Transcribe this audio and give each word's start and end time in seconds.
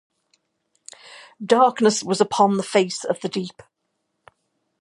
Darkness 1.45 2.03
was 2.03 2.19
upon 2.19 2.57
the 2.57 2.63
face 2.63 3.03
of 3.03 3.21
the 3.21 3.29
deep. 3.29 3.61